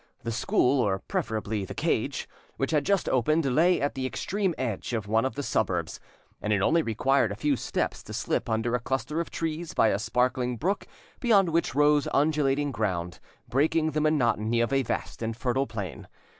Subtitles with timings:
[0.23, 4.93] The school, or preferably the cage, which had just opened, lay at the extreme edge
[4.93, 5.99] of one of the suburbs,
[6.41, 9.89] and it only required a few steps to slip under a cluster of trees by
[9.89, 10.87] a sparkling brook
[11.19, 16.07] beyond which rose undulating ground, breaking the monotony of a vast and fertile plain.